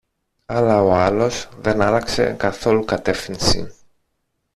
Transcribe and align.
Αλλά 0.45 0.83
ο 0.83 0.93
άλλος 0.95 1.49
δεν 1.61 1.81
άλλαξε 1.81 2.33
καθόλου 2.33 2.85
κατεύθυνση 2.85 3.73